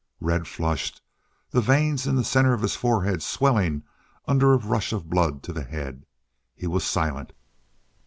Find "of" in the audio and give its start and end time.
2.55-2.63, 4.91-5.11